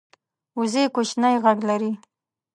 [0.59, 1.91] وزې کوچنی غږ لري